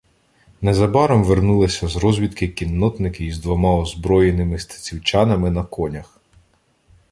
Незабаром 0.61 1.23
вернулися 1.23 1.87
з 1.87 1.95
розвідки 1.95 2.47
кіннотники 2.47 3.25
із 3.25 3.39
двома 3.39 3.75
озброєними 3.75 4.59
стецівчанами 4.59 5.51
на 5.51 5.63
конях. 5.63 6.19